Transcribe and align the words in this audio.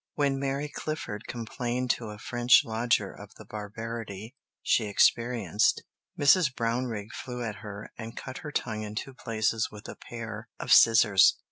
When 0.15 0.39
Mary 0.39 0.67
Clifford 0.67 1.27
complained 1.27 1.91
to 1.91 2.09
a 2.09 2.17
French 2.17 2.63
lodger 2.65 3.11
of 3.11 3.35
the 3.35 3.45
barbarity 3.45 4.33
she 4.63 4.85
experienced, 4.85 5.83
Mrs. 6.17 6.51
Brownrigg 6.55 7.13
flew 7.13 7.43
at 7.43 7.57
her 7.57 7.91
and 7.99 8.17
cut 8.17 8.39
her 8.39 8.51
tongue 8.51 8.81
in 8.81 8.95
two 8.95 9.13
places 9.13 9.69
with 9.69 9.87
a 9.87 9.95
pair 9.95 10.49
of 10.59 10.73
scissors. 10.73 11.37